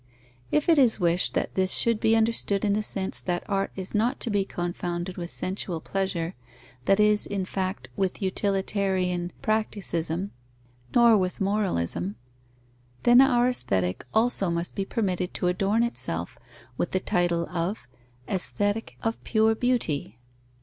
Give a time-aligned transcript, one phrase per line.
[0.51, 3.93] If it is wished that this should be understood in the sense that art is
[3.93, 6.33] not to be confounded with sensual pleasure,
[6.85, 10.31] that is, in fact, with utilitarian practicism,
[10.95, 12.15] nor with moralism,
[13.03, 16.39] then our Aesthetic also must be permitted to adorn itself
[16.79, 17.87] with the title of
[18.27, 20.17] Aesthetic of pure beauty.